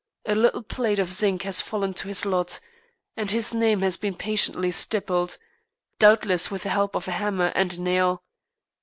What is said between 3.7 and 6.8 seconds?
has been patiently stippled, doubtless with the